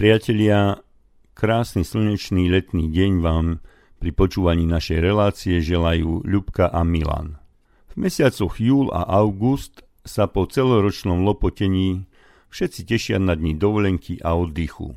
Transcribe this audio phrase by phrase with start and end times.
[0.00, 0.80] priatelia,
[1.36, 3.60] krásny slnečný letný deň vám
[4.00, 7.36] pri počúvaní našej relácie želajú Ľubka a Milan.
[7.92, 12.08] V mesiacoch júl a august sa po celoročnom lopotení
[12.48, 14.96] všetci tešia na dní dovolenky a oddychu.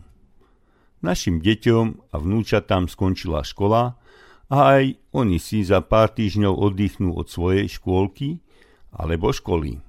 [1.04, 3.99] Našim deťom a vnúčatám skončila škola
[4.47, 8.40] a aj oni si za pár týždňov oddychnú od svojej škôlky
[8.95, 9.84] alebo školy.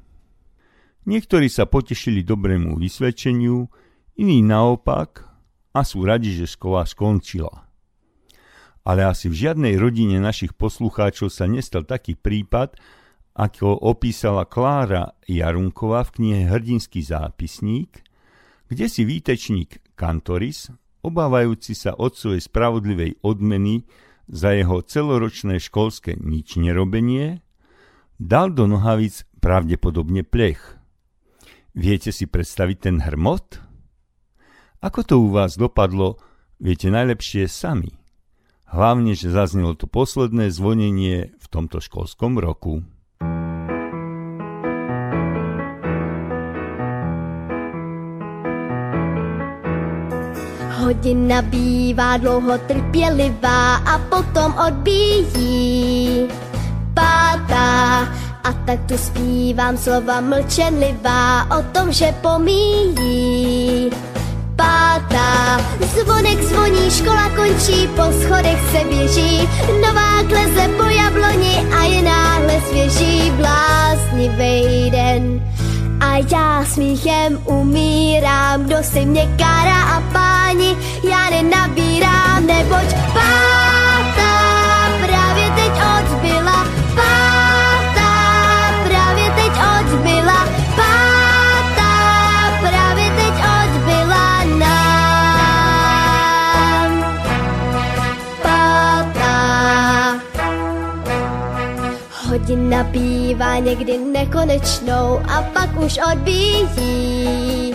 [1.06, 3.70] Niektorí sa potešili dobrému vysvedčeniu,
[4.18, 5.26] iní naopak
[5.74, 7.64] a sú radi, že škola skončila
[8.84, 12.76] ale asi v žiadnej rodine našich poslucháčov sa nestal taký prípad,
[13.34, 18.04] ako opísala Klára Jarunková v knihe Hrdinský zápisník,
[18.70, 20.70] kde si výtečník Kantoris,
[21.02, 23.88] obávajúci sa otcovej spravodlivej odmeny
[24.30, 27.42] za jeho celoročné školské nič nerobenie,
[28.20, 30.78] dal do nohavic pravdepodobne plech.
[31.74, 33.63] Viete si predstaviť ten hrmot?
[34.84, 36.20] Ako to u vás dopadlo,
[36.60, 37.96] viete najlepšie sami.
[38.68, 42.84] Hlavne, že zaznelo to posledné zvonenie v tomto školskom roku.
[50.84, 56.28] Hodina bývá dlouho trpělivá a potom odbíjí
[56.92, 58.04] pátá.
[58.44, 63.88] A tak tu zpívám slova mlčenlivá o tom, že pomíjí
[64.64, 65.60] pátá.
[65.80, 69.48] Zvonek zvoní, škola končí, po schodech se běží,
[69.82, 75.40] nová kleze po jabloni a je náhle svěží bláznivý den.
[76.00, 80.76] A já smíchem umírám, kdo si mě kára a páni,
[81.10, 83.63] já nenabírám, neboť pátá
[102.90, 107.74] Bývá někdy nekonečnou a pak už odbíjí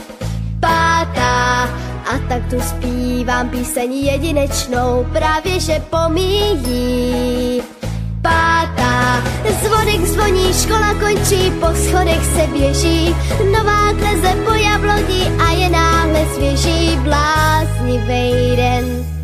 [0.60, 1.70] pátá.
[2.10, 7.62] A tak tu zpívám píseň jedinečnou, právě že pomíjí
[8.22, 9.24] pátá.
[9.64, 13.16] Zvonek zvoní, škola končí, po schodech se běží,
[13.52, 19.19] nová kleze po jabloni a je náhle svěží bláznivý den.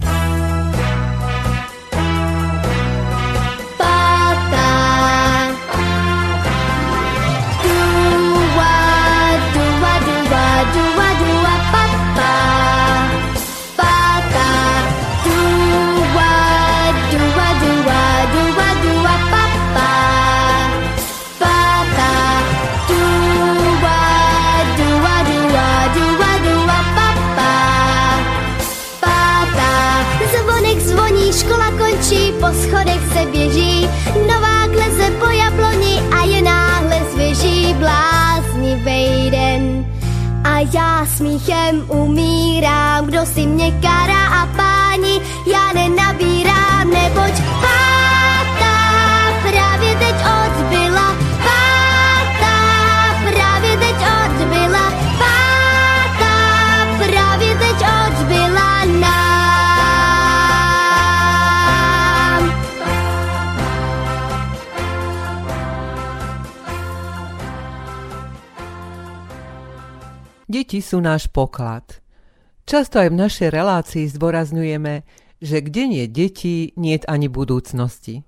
[41.06, 47.55] Smíchem umírám, kdo si mě kará a páni, já nenabírám, neboť
[70.56, 72.00] Deti sú náš poklad.
[72.64, 75.04] Často aj v našej relácii zdôrazňujeme,
[75.44, 78.24] že kde nie deti, nie ani budúcnosti.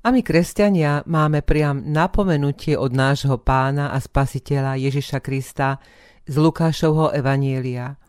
[0.00, 5.76] A my, kresťania, máme priam napomenutie od nášho pána a spasiteľa Ježiša Krista
[6.24, 8.00] z Lukášovho Evanielia.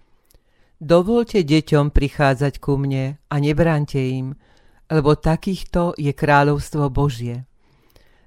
[0.80, 4.40] Dovolte deťom prichádzať ku mne a nebránte im,
[4.88, 7.44] lebo takýchto je kráľovstvo Božie.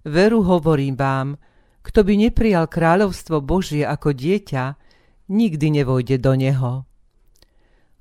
[0.05, 1.41] Veru hovorím vám,
[1.81, 4.81] kto by neprijal kráľovstvo Božie ako dieťa,
[5.32, 6.84] nikdy nevojde do neho.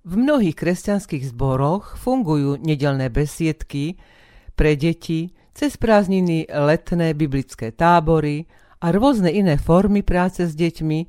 [0.03, 3.95] V mnohých kresťanských zboroch fungujú nedelné besiedky
[4.59, 8.49] pre deti cez prázdniny letné biblické tábory
[8.81, 10.99] a rôzne iné formy práce s deťmi,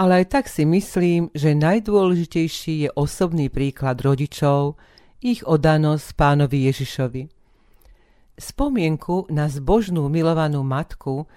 [0.00, 4.80] ale aj tak si myslím, že najdôležitejší je osobný príklad rodičov,
[5.20, 7.22] ich odanosť pánovi Ježišovi.
[8.40, 11.28] Spomienku na zbožnú milovanú matku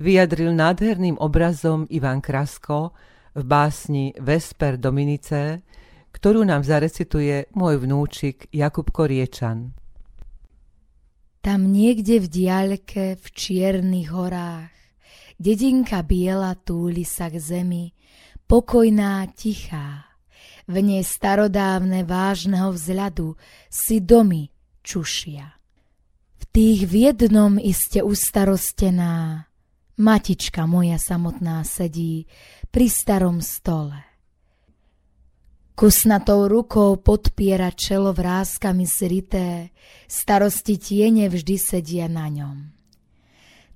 [0.00, 2.90] vyjadril nádherným obrazom Ivan Krasko
[3.38, 5.62] v básni Vesper Dominice,
[6.10, 9.78] ktorú nám zarecituje môj vnúčik Jakub Koriečan.
[11.38, 14.74] Tam niekde v diaľke v čiernych horách
[15.38, 17.94] dedinka biela túli sa k zemi,
[18.50, 20.04] pokojná, tichá.
[20.68, 23.40] v nej starodávne vážneho vzľadu
[23.72, 24.52] si domy
[24.84, 25.56] čušia.
[26.36, 29.47] V tých v jednom iste ustarostená,
[29.98, 32.30] matička moja samotná sedí
[32.70, 34.08] pri starom stole.
[35.78, 39.70] Kusnatou rukou podpiera čelo vrázkami srité,
[40.10, 42.56] starosti tiene vždy sedia na ňom.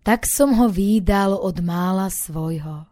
[0.02, 2.90] Tak som ho výdal od mála svojho.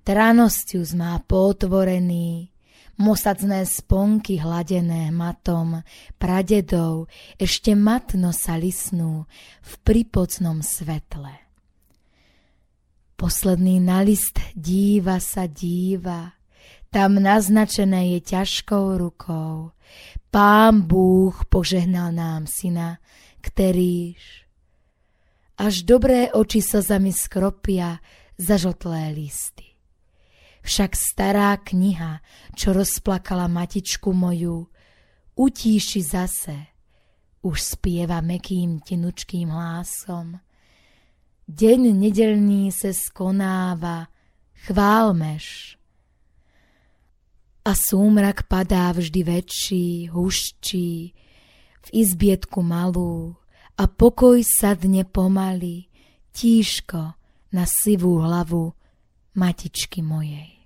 [0.00, 2.48] Tranosťus má potvorený,
[2.96, 5.84] mosacné sponky hladené matom,
[6.16, 9.28] pradedov ešte matno sa lisnú
[9.60, 11.47] v pripocnom svetle.
[13.18, 16.38] Posledný na list díva sa díva,
[16.86, 19.74] tam naznačené je ťažkou rukou.
[20.30, 23.02] Pán Búh požehnal nám syna,
[23.42, 24.46] ktorýž.
[25.58, 27.98] Až dobré oči zami skropia
[28.38, 29.66] zažotlé listy.
[30.62, 32.22] Však stará kniha,
[32.54, 34.70] čo rozplakala matičku moju,
[35.34, 36.70] utíši zase,
[37.42, 40.38] už spieva mekým tenučkým hlásom.
[41.48, 44.12] Deň nedelný se skonáva,
[44.68, 45.78] chválmeš
[47.64, 51.16] a súmrak padá vždy väčší, huščí,
[51.84, 53.32] v izbietku malú
[53.80, 55.88] a pokoj sadne pomaly,
[56.36, 57.16] tížko
[57.48, 58.76] na sivú hlavu
[59.32, 60.57] matičky mojej.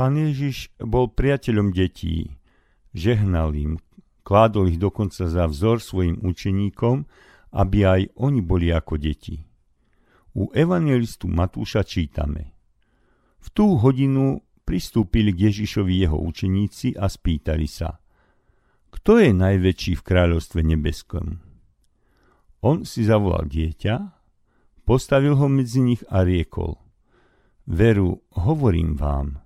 [0.00, 2.32] Pán Ježiš bol priateľom detí,
[2.96, 3.76] žehnal im,
[4.24, 7.04] kládol ich dokonca za vzor svojim učeníkom,
[7.52, 9.44] aby aj oni boli ako deti.
[10.32, 12.56] U evangelistu Matúša čítame.
[13.44, 18.00] V tú hodinu pristúpili k Ježišovi jeho učeníci a spýtali sa,
[18.96, 21.44] kto je najväčší v kráľovstve nebeskom?
[22.64, 24.16] On si zavolal dieťa,
[24.88, 26.80] postavil ho medzi nich a riekol,
[27.68, 29.44] veru, hovorím vám,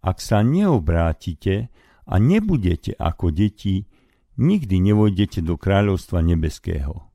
[0.00, 1.68] ak sa neobrátite
[2.08, 3.84] a nebudete ako deti,
[4.40, 7.08] nikdy nevojdete do kráľovstva nebeského.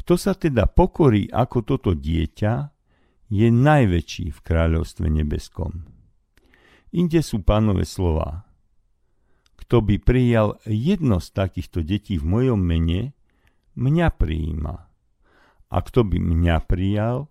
[0.00, 2.72] Kto sa teda pokorí ako toto dieťa,
[3.30, 5.86] je najväčší v kráľovstve nebeskom.
[6.90, 8.42] Inde sú pánové slova.
[9.54, 13.14] Kto by prijal jedno z takýchto detí v mojom mene,
[13.78, 14.76] mňa prijíma.
[15.70, 17.30] A kto by mňa prijal,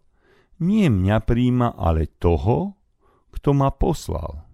[0.64, 2.80] nie mňa prijíma, ale toho,
[3.36, 4.49] kto ma poslal.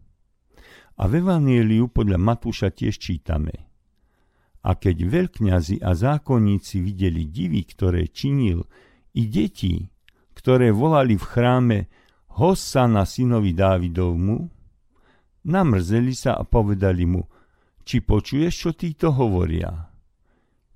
[0.96, 3.68] A v Evangeliu podľa Matúša tiež čítame.
[4.66, 8.66] A keď veľkňazi a zákonníci videli divy, ktoré činil,
[9.16, 9.86] i deti,
[10.36, 11.80] ktoré volali v chráme
[12.92, 14.38] na synovi Dávidovmu,
[15.48, 17.24] namrzeli sa a povedali mu,
[17.86, 19.88] či počuješ, čo títo hovoria?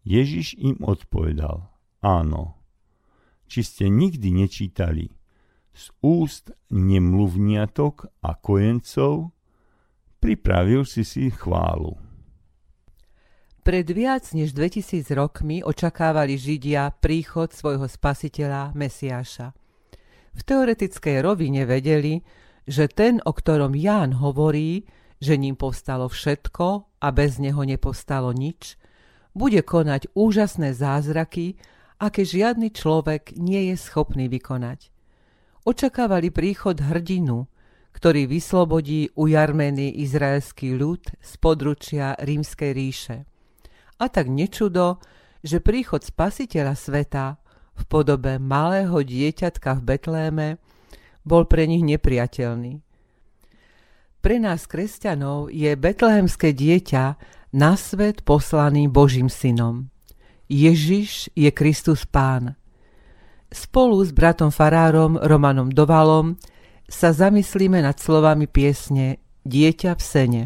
[0.06, 1.68] Ježiš im odpovedal,
[2.00, 2.56] áno.
[3.50, 5.10] Či ste nikdy nečítali
[5.74, 9.34] z úst nemluvniatok a kojencov,
[10.20, 11.96] pripravil si si chválu.
[13.60, 19.52] Pred viac než 2000 rokmi očakávali Židia príchod svojho spasiteľa Mesiáša.
[20.34, 22.24] V teoretickej rovine vedeli,
[22.64, 24.88] že ten, o ktorom Ján hovorí,
[25.20, 26.68] že ním povstalo všetko
[27.04, 28.80] a bez neho nepovstalo nič,
[29.36, 31.60] bude konať úžasné zázraky,
[32.00, 34.90] aké žiadny človek nie je schopný vykonať.
[35.68, 37.52] Očakávali príchod hrdinu,
[37.92, 43.18] ktorý vyslobodí ujarmený izraelský ľud z područia rímskej ríše.
[44.00, 45.04] A tak nečudo,
[45.44, 47.26] že príchod spasiteľa sveta
[47.76, 50.48] v podobe malého dieťatka v Betléme
[51.24, 52.84] bol pre nich nepriateľný.
[54.20, 57.16] Pre nás, kresťanov, je betlehemské dieťa
[57.56, 59.88] na svet poslaný Božím synom.
[60.52, 62.60] Ježiš je Kristus Pán.
[63.48, 66.36] Spolu s bratom farárom Romanom Dovalom
[66.90, 70.44] sa zamyslíme nad slovami piesne Dieťa v sene.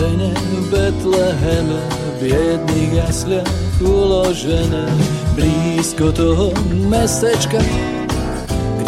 [0.00, 1.80] sene v Betleheme,
[2.16, 3.50] v jedných jasliach
[3.84, 4.88] uložené,
[5.36, 6.56] blízko toho
[6.88, 7.60] mestečka,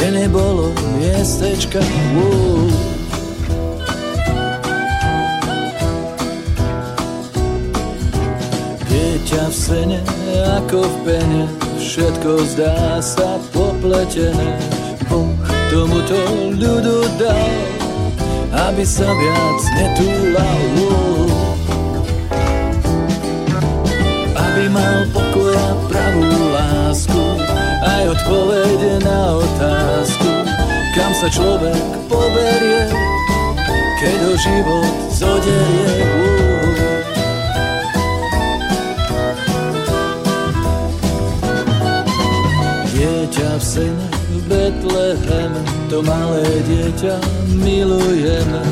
[0.02, 1.78] kde nebolo miestečka.
[1.78, 2.66] Wow.
[8.90, 10.02] Dieťa v sene
[10.58, 11.46] ako v pene,
[11.78, 14.58] všetko zdá sa popletené.
[15.06, 15.38] Boh
[15.70, 16.18] tomuto
[16.50, 17.54] ľudu dal,
[18.74, 20.66] aby sa viac netúlal.
[24.34, 27.31] Aby mal pokoj a pravú lásku,
[28.02, 30.30] aj odpovede na otázku,
[30.98, 32.82] kam sa človek poberie,
[34.02, 35.94] keď ho život zoderie.
[42.90, 47.14] Dieťa v sene v Betleheme, to malé dieťa
[47.54, 48.62] milujeme.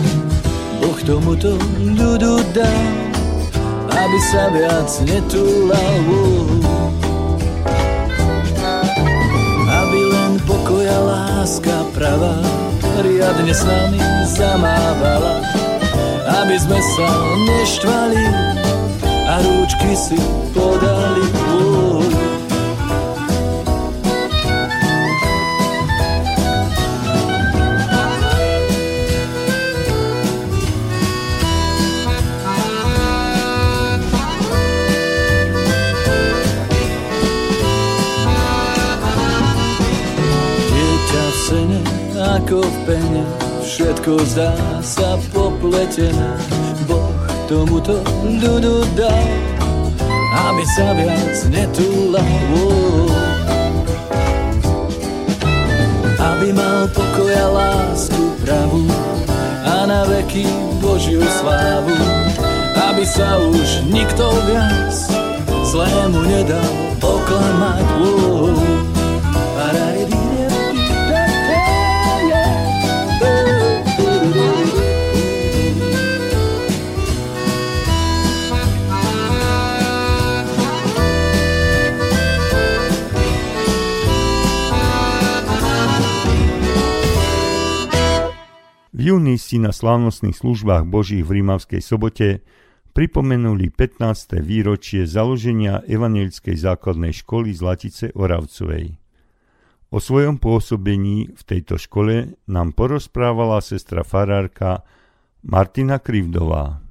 [0.83, 2.75] Boh tomuto ľudu dá,
[3.95, 5.91] aby sa viac netúlal.
[6.11, 6.70] pokoj
[10.91, 12.35] a láska pravá
[13.01, 15.39] riadne s nami zamávala,
[16.43, 17.09] aby sme sa
[17.47, 18.25] neštvali
[19.07, 20.19] a rúčky si
[20.51, 21.50] podali.
[42.31, 43.25] Ako v pene,
[43.67, 44.55] všetko zdá
[44.87, 46.39] sa popletené.
[46.87, 47.11] Boh
[47.51, 49.27] tomuto ľudu dal,
[50.51, 52.23] aby sa viac netúlal.
[56.21, 58.87] Aby mal pokoj a lásku pravú
[59.67, 60.47] a na veky
[60.79, 61.99] Božiu slávu.
[62.79, 64.95] Aby sa už nikto viac
[65.67, 66.71] zlému nedal
[67.03, 67.91] oklamať.
[89.01, 92.45] Oh, júni si na slávnostných službách Božích v Rímavskej sobote
[92.93, 94.45] pripomenuli 15.
[94.45, 99.01] výročie založenia Evangelickej základnej školy Zlatice Oravcovej.
[99.89, 104.85] O svojom pôsobení v tejto škole nám porozprávala sestra farárka
[105.49, 106.85] Martina Krivdová.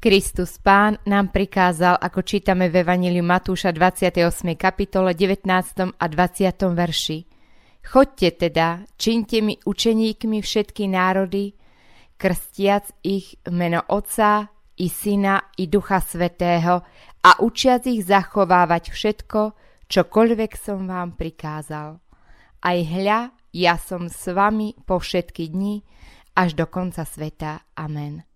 [0.00, 4.24] Kristus Pán nám prikázal, ako čítame v Evangeliu Matúša 28.
[4.56, 5.52] kapitole 19.
[6.00, 6.48] a 20.
[6.72, 7.18] verši–
[7.84, 11.52] Chodte teda, čiňte mi učeníkmi všetky národy,
[12.16, 14.48] krstiac ich meno Otca
[14.80, 16.80] i Syna i Ducha Svetého
[17.20, 19.40] a učiac ich zachovávať všetko,
[19.86, 22.00] čokoľvek som vám prikázal.
[22.64, 25.84] Aj hľa, ja som s vami po všetky dni,
[26.34, 27.62] až do konca sveta.
[27.78, 28.26] Amen.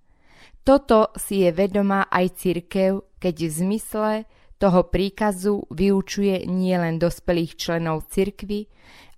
[0.62, 4.12] Toto si je vedomá aj cirkev, keď v zmysle
[4.60, 8.68] toho príkazu vyučuje nielen dospelých členov cirkvy,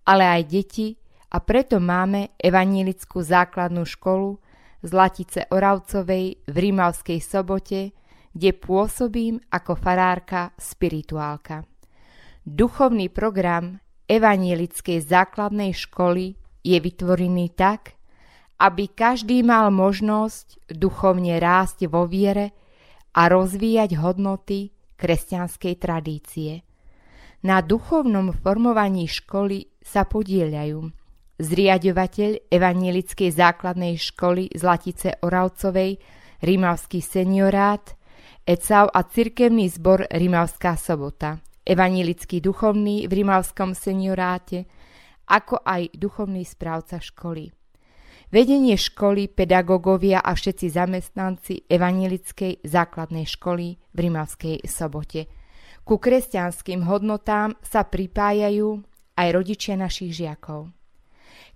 [0.04, 0.88] ale aj deti
[1.30, 4.38] a preto máme evanílickú základnú školu
[4.80, 7.92] Zlatice Oravcovej v Rímavskej sobote,
[8.32, 11.66] kde pôsobím ako farárka spirituálka.
[12.40, 13.78] Duchovný program
[14.08, 17.94] evanielickej základnej školy je vytvorený tak,
[18.60, 22.52] aby každý mal možnosť duchovne rásť vo viere
[23.16, 26.52] a rozvíjať hodnoty kresťanskej tradície.
[27.40, 31.00] Na duchovnom formovaní školy sa podieľajú
[31.40, 35.96] zriadovateľ Evangelickej základnej školy Zlatice Oravcovej,
[36.44, 37.96] Rímavský seniorát,
[38.44, 44.68] ECAV a cirkevný zbor Rímavská sobota, Evangelický duchovný v Rímavskom senioráte,
[45.28, 47.52] ako aj duchovný správca školy.
[48.30, 55.26] Vedenie školy, pedagógovia a všetci zamestnanci Evangelickej základnej školy v Rímavskej sobote.
[55.82, 58.89] Ku kresťanským hodnotám sa pripájajú
[59.20, 60.72] aj rodičia našich žiakov.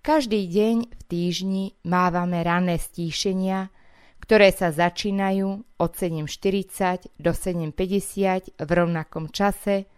[0.04, 3.73] Každý deň v týždni mávame ranné stíšenia,
[4.21, 5.49] ktoré sa začínajú
[5.80, 9.88] od 7.40 do 7.50 v rovnakom čase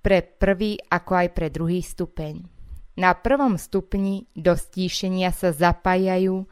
[0.00, 2.44] pre prvý ako aj pre druhý stupeň.
[3.00, 6.44] Na prvom stupni do stíšenia sa zapájajú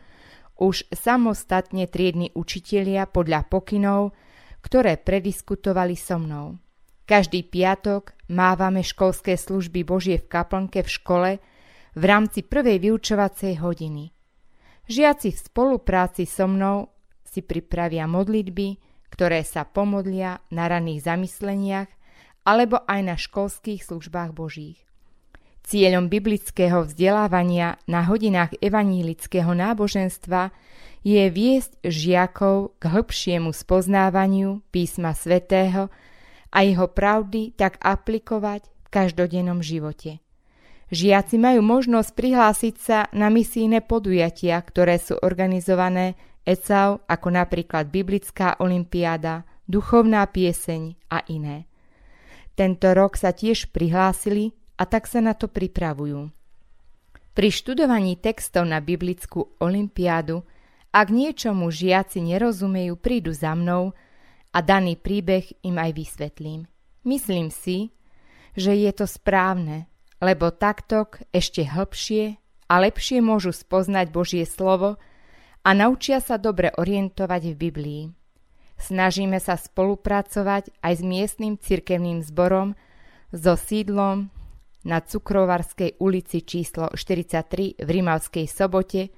[0.60, 4.12] už samostatne triedni učitelia podľa pokynov,
[4.60, 6.60] ktoré prediskutovali so mnou.
[7.02, 11.30] Každý piatok mávame školské služby Božie v kaplnke v škole
[11.92, 14.14] v rámci prvej vyučovacej hodiny.
[14.86, 16.90] Žiaci v spolupráci so mnou
[17.26, 18.78] si pripravia modlitby,
[19.12, 21.90] ktoré sa pomodlia na raných zamysleniach
[22.42, 24.82] alebo aj na školských službách Božích.
[25.62, 30.50] Cieľom biblického vzdelávania na hodinách evanílického náboženstva
[31.06, 35.86] je viesť žiakov k hĺbšiemu spoznávaniu písma svätého
[36.52, 40.20] a jeho pravdy tak aplikovať v každodennom živote.
[40.92, 48.60] Žiaci majú možnosť prihlásiť sa na misijné podujatia, ktoré sú organizované ECAU, ako napríklad Biblická
[48.60, 51.64] olimpiáda, Duchovná pieseň a iné.
[52.52, 56.28] Tento rok sa tiež prihlásili a tak sa na to pripravujú.
[57.32, 60.44] Pri študovaní textov na Biblickú olimpiádu,
[60.92, 63.96] ak niečomu žiaci nerozumejú, prídu za mnou
[64.52, 66.68] a daný príbeh im aj vysvetlím.
[67.02, 67.90] Myslím si,
[68.52, 69.88] že je to správne,
[70.20, 72.36] lebo takto ešte hlbšie
[72.68, 75.00] a lepšie môžu spoznať Božie slovo
[75.64, 78.04] a naučia sa dobre orientovať v Biblii.
[78.78, 82.74] Snažíme sa spolupracovať aj s miestnym cirkevným zborom
[83.30, 84.30] so sídlom
[84.82, 89.14] na Cukrovarskej ulici číslo 43 v Rimavskej sobote,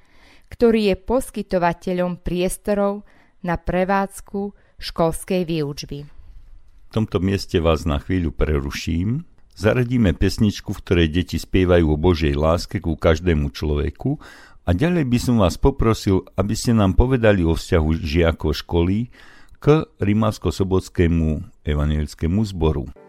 [0.53, 3.09] ktorý je poskytovateľom priestorov
[3.41, 6.05] na prevádzku školskej výučby.
[6.05, 9.25] V tomto mieste vás na chvíľu preruším
[9.55, 14.19] Zaradíme pesničku, v ktorej deti spievajú o Božej láske ku každému človeku
[14.67, 19.15] a ďalej by som vás poprosil, aby ste nám povedali o vzťahu žiakov školy
[19.63, 23.04] k Rimavsko-Sobotskému evangelickému zboru.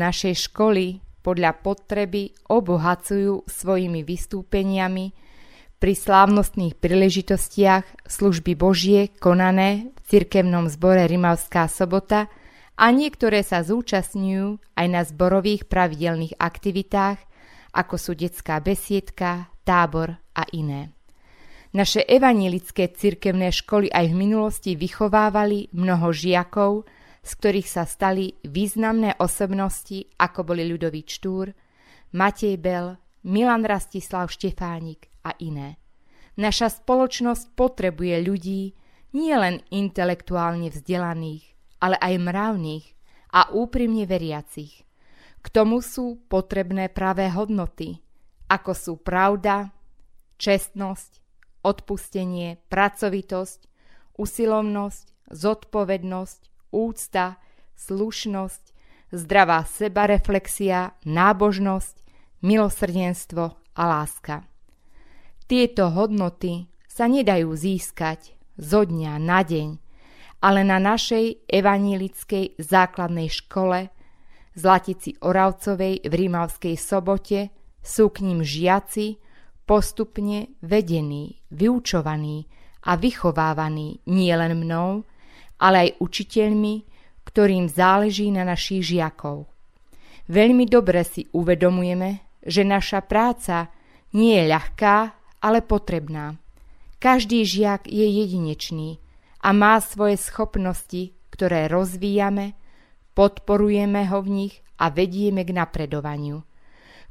[0.00, 5.12] Našej školy podľa potreby obohacujú svojimi vystúpeniami
[5.80, 12.28] pri slávnostných príležitostiach služby Božie konané v cirkevnom zbore Rimavská sobota
[12.80, 17.20] a niektoré sa zúčastňujú aj na zborových pravidelných aktivitách,
[17.76, 20.92] ako sú detská besiedka, tábor a iné.
[21.70, 26.82] Naše evanilické cirkevné školy aj v minulosti vychovávali mnoho žiakov,
[27.20, 31.52] z ktorých sa stali významné osobnosti, ako boli Ľudový Štúr,
[32.16, 32.96] Matej Bel,
[33.28, 35.76] Milan Rastislav Štefánik a iné.
[36.40, 38.62] Naša spoločnosť potrebuje ľudí
[39.12, 41.44] nielen intelektuálne vzdelaných,
[41.84, 42.86] ale aj mravných
[43.36, 44.88] a úprimne veriacich.
[45.40, 48.00] K tomu sú potrebné pravé hodnoty,
[48.48, 49.72] ako sú pravda,
[50.40, 51.20] čestnosť,
[51.60, 53.60] odpustenie, pracovitosť,
[54.16, 57.38] usilovnosť, zodpovednosť, úcta,
[57.76, 58.64] slušnosť,
[59.14, 61.94] zdravá sebareflexia, nábožnosť,
[62.42, 63.44] milosrdenstvo
[63.76, 64.46] a láska.
[65.50, 69.68] Tieto hodnoty sa nedajú získať zo dňa na deň,
[70.40, 73.90] ale na našej evanílickej základnej škole
[74.54, 79.16] Zlatici Oravcovej v Rímavskej sobote sú k ním žiaci
[79.64, 82.50] postupne vedení, vyučovaní
[82.84, 85.06] a vychovávaní nielen mnou,
[85.60, 86.74] ale aj učiteľmi,
[87.28, 89.44] ktorým záleží na našich žiakov.
[90.26, 93.68] Veľmi dobre si uvedomujeme, že naša práca
[94.16, 94.96] nie je ľahká,
[95.44, 96.40] ale potrebná.
[97.00, 99.00] Každý žiak je jedinečný
[99.40, 102.58] a má svoje schopnosti, ktoré rozvíjame,
[103.16, 106.44] podporujeme ho v nich a vedieme k napredovaniu.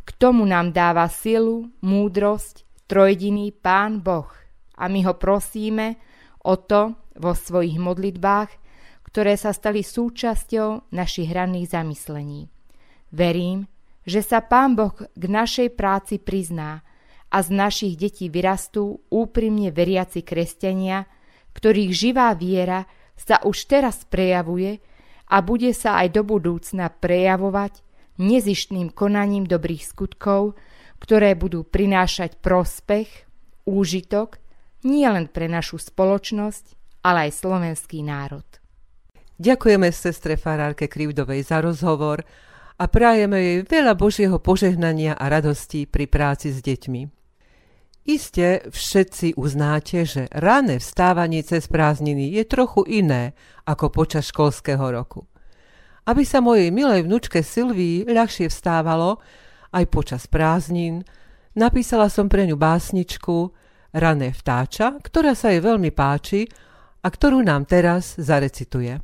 [0.06, 4.30] K tomu nám dáva silu, múdrosť, trojediný Pán Boh
[4.78, 5.98] a my ho prosíme
[6.46, 8.50] o to, vo svojich modlitbách,
[9.04, 12.48] ktoré sa stali súčasťou našich hranných zamyslení.
[13.12, 13.68] Verím,
[14.08, 16.82] že sa Pán Boh k našej práci prizná
[17.30, 21.06] a z našich detí vyrastú úprimne veriaci kresťania,
[21.54, 22.88] ktorých živá viera
[23.20, 24.80] sa už teraz prejavuje
[25.30, 27.86] a bude sa aj do budúcna prejavovať
[28.18, 30.58] nezištným konaním dobrých skutkov,
[30.98, 33.30] ktoré budú prinášať prospech,
[33.68, 34.42] úžitok
[34.88, 38.46] nie len pre našu spoločnosť, ale aj slovenský národ.
[39.40, 42.20] Ďakujeme sestre Farárke Krivdovej za rozhovor
[42.76, 47.02] a prajeme jej veľa Božieho požehnania a radosti pri práci s deťmi.
[48.10, 55.30] Iste všetci uznáte, že rané vstávanie cez prázdniny je trochu iné ako počas školského roku.
[56.10, 59.22] Aby sa mojej milej vnučke Silvii ľahšie vstávalo,
[59.70, 61.06] aj počas prázdnin,
[61.54, 63.54] napísala som pre ňu básničku
[63.90, 66.46] Rané vtáča, ktorá sa jej veľmi páči
[67.00, 69.00] a ktorú nám teraz zarecituje.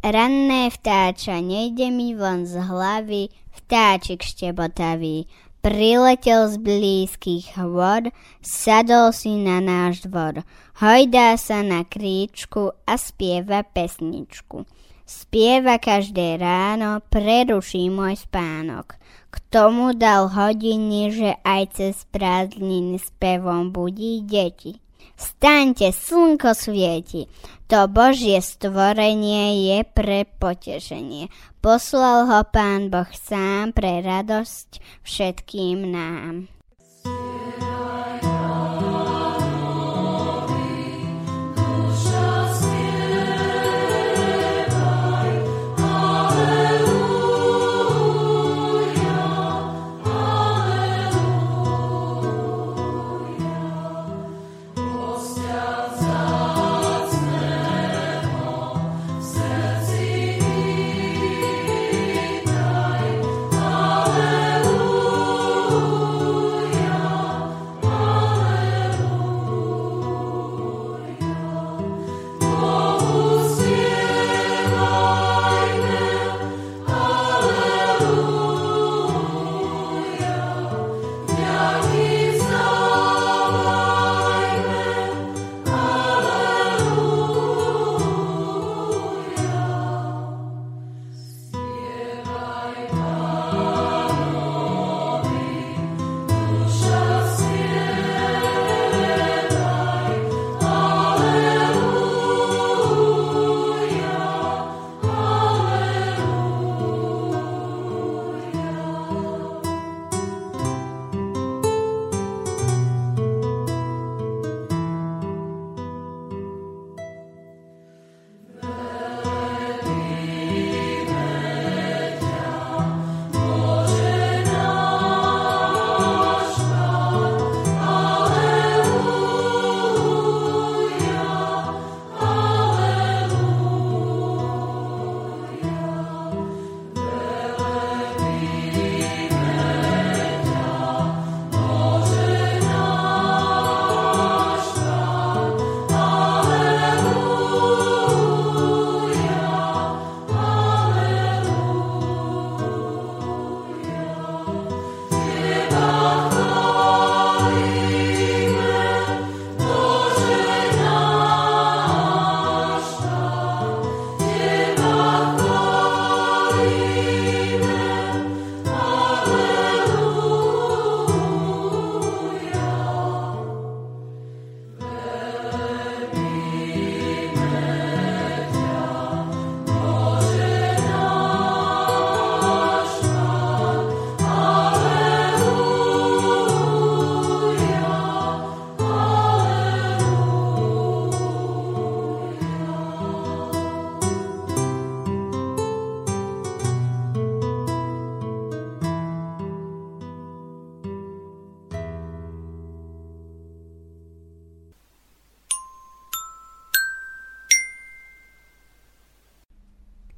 [0.00, 5.28] Ranné vtáča, nejde mi von z hlavy, vtáčik štebotavý.
[5.60, 8.08] Priletel z blízkych hôr,
[8.40, 10.40] sadol si na náš dvor.
[10.80, 14.64] Hojdá sa na kríčku a spieva pesničku.
[15.04, 18.96] Spieva každé ráno, preruší môj spánok.
[19.28, 24.79] K tomu dal hodiny, že aj cez prázdniny spevom budí deti.
[25.20, 27.28] Staňte, slnko svieti.
[27.68, 31.28] To Božie stvorenie je pre potešenie.
[31.60, 36.59] Poslal ho Pán Boh sám pre radosť všetkým nám.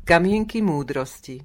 [0.03, 1.39] Kamienky múdrosti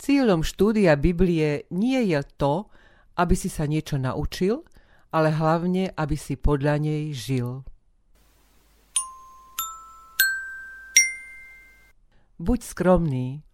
[0.00, 2.72] Cieľom štúdia Biblie nie je to,
[3.20, 4.64] aby si sa niečo naučil,
[5.12, 7.60] ale hlavne, aby si podľa nej žil.
[12.40, 13.44] Buď skromný.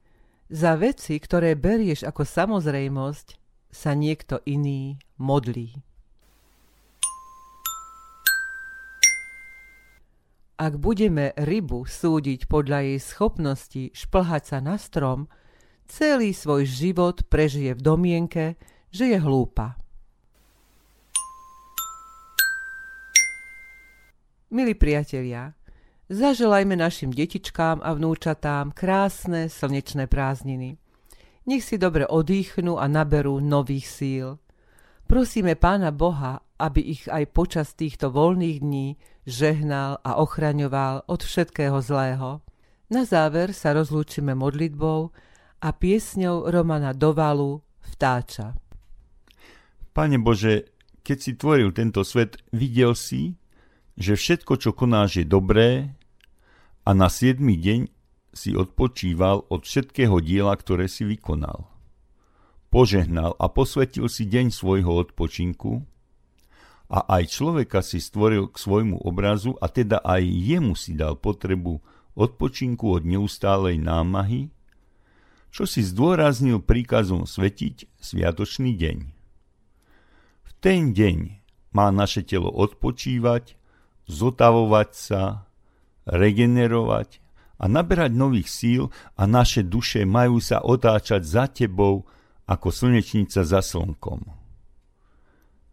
[0.47, 3.35] Za veci, ktoré berieš ako samozrejmosť,
[3.75, 5.96] sa niekto iný modlí.
[10.57, 15.29] Ak budeme rybu súdiť podľa jej schopnosti šplhať sa na strom,
[15.85, 18.45] celý svoj život prežije v domienke,
[18.89, 19.77] že je hlúpa.
[24.49, 25.53] Milí priatelia,
[26.07, 30.79] Zaželajme našim detičkám a vnúčatám krásne slnečné prázdniny.
[31.51, 34.39] Nech si dobre odýchnú a naberú nových síl.
[35.11, 38.97] Prosíme Pána Boha, aby ich aj počas týchto voľných dní
[39.29, 42.41] žehnal a ochraňoval od všetkého zlého.
[42.89, 45.11] Na záver sa rozlúčime modlitbou
[45.61, 48.55] a piesňou Romana Dovalu Vtáča.
[49.93, 53.37] Pane Bože, keď si tvoril tento svet, videl si,
[53.97, 55.97] že všetko, čo konáš, je dobré
[56.85, 57.81] a na siedmy deň
[58.37, 61.77] si odpočíval od všetkého diela, ktoré si vykonal
[62.77, 65.81] požehnal a posvetil si deň svojho odpočinku
[66.87, 71.83] a aj človeka si stvoril k svojmu obrazu a teda aj jemu si dal potrebu
[72.15, 74.49] odpočinku od neustálej námahy,
[75.51, 78.99] čo si zdôraznil príkazom svetiť sviatočný deň.
[80.47, 81.43] V ten deň
[81.75, 83.59] má naše telo odpočívať,
[84.07, 85.23] zotavovať sa,
[86.07, 87.19] regenerovať
[87.59, 88.83] a naberať nových síl
[89.19, 92.07] a naše duše majú sa otáčať za tebou
[92.47, 94.36] ako slnečnica za slnkom.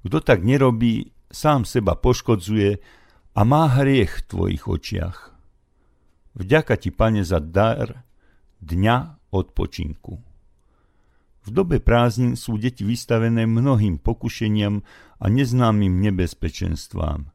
[0.04, 2.70] Kto tak nerobí, sám seba poškodzuje
[3.34, 5.18] a má hriech v tvojich očiach.
[6.36, 8.04] Vďaka ti, pane, za dar
[8.60, 10.14] dňa odpočinku.
[11.44, 14.80] V dobe prázdnin sú deti vystavené mnohým pokušeniam
[15.20, 17.32] a neznámym nebezpečenstvám.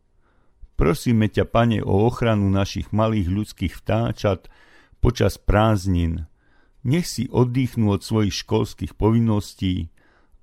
[0.78, 4.48] Prosíme ťa, pane, o ochranu našich malých ľudských vtáčat
[5.02, 6.30] počas prázdnin,
[6.86, 9.90] nech si oddychnú od svojich školských povinností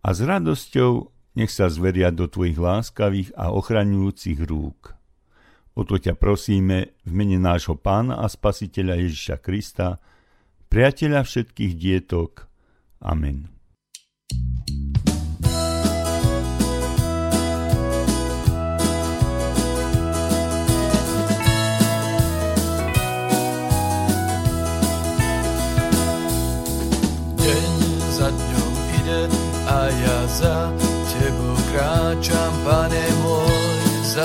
[0.06, 4.96] a s radosťou nech sa zveria do tvojich láskavých a ochraňujúcich rúk.
[5.76, 10.00] O to ťa prosíme v mene nášho pána a spasiteľa Ježiša Krista,
[10.72, 12.48] priateľa všetkých dietok.
[13.04, 13.55] Amen.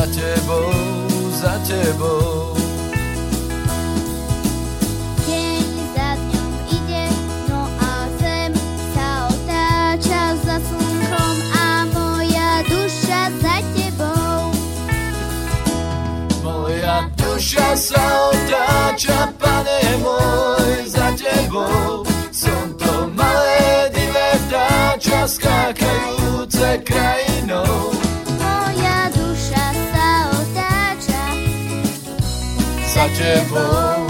[0.00, 0.72] Za tebou,
[1.30, 2.56] za tebou.
[5.28, 7.04] Deň za dňom ide,
[7.52, 8.52] no a zem
[8.96, 14.40] sa otáča za slnkom a moja duša za tebou.
[16.48, 22.08] Moja duša sa otáča, pane môj, za tebou.
[22.32, 26.48] Som to malé divé vtáča, skákajú
[26.88, 27.19] krajinou.
[32.90, 34.09] Za tebou.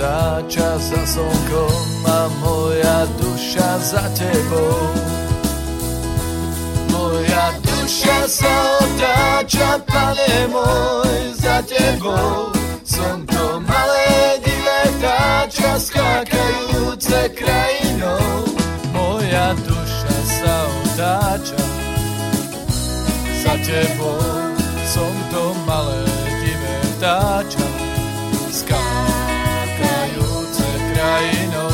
[0.00, 4.88] sa otáča za slnkom a moja duša za tebou.
[6.88, 12.48] Moja duša sa otáča, pane môj, za tebou.
[13.28, 18.48] To malé divé vtáča, skákajúce krajinou.
[18.96, 21.60] Moja duša sa otáča
[23.44, 24.16] za tebou.
[24.88, 26.08] Som to malé
[26.40, 27.69] divé vtáča,
[31.10, 31.70] krajinou.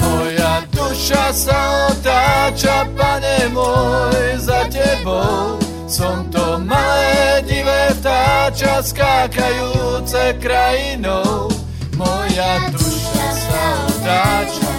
[0.00, 5.56] Moja duša sa otáča, pane môj, za tebou.
[5.88, 11.48] Som to malé divé vtáča, skákajúce krajinou.
[11.96, 14.72] Moja duša sa otáča,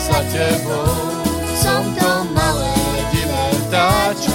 [0.00, 0.96] za tebou.
[1.60, 2.72] Som to malé
[3.12, 4.29] divé vtáča,